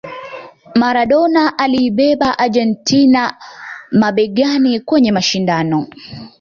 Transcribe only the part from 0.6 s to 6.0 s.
Maradona aliibeba Argentina mabegani kwenye mashindano